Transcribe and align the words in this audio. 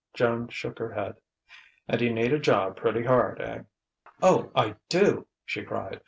Joan 0.15 0.47
shook 0.47 0.79
her 0.79 0.93
head. 0.95 1.17
"And 1.87 2.01
you 2.01 2.11
need 2.11 2.33
a 2.33 2.39
job 2.39 2.75
pretty 2.75 3.03
hard 3.03 3.39
eh?" 3.39 3.61
"Oh, 4.23 4.51
I 4.55 4.77
do!" 4.89 5.27
she 5.45 5.61
cried. 5.63 5.99